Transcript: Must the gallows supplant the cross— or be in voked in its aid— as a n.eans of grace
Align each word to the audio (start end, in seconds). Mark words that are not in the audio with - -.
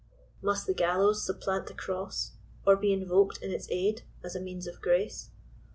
Must 0.41 0.65
the 0.65 0.73
gallows 0.73 1.23
supplant 1.23 1.67
the 1.67 1.75
cross— 1.75 2.31
or 2.65 2.75
be 2.75 2.91
in 2.91 3.05
voked 3.05 3.37
in 3.39 3.51
its 3.51 3.67
aid— 3.69 4.01
as 4.23 4.35
a 4.35 4.39
n.eans 4.39 4.65
of 4.65 4.81
grace 4.81 5.29